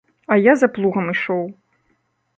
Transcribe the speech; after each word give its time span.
А 0.35 0.37
я 0.39 0.53
за 0.61 0.69
плугам 0.77 1.13
ішоў. 1.13 1.45